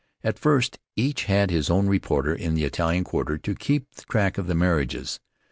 At 0.23 0.39
first, 0.39 0.79
each 0.95 1.25
had 1.25 1.51
his 1.51 1.69
own 1.69 1.85
reporter 1.85 2.33
in 2.33 2.55
the 2.55 2.63
Italian 2.63 3.03
quarter 3.03 3.37
to 3.37 3.53
keep 3.53 3.85
track 3.93 4.39
of 4.39 4.47
the 4.47 4.55
marriages. 4.55 5.19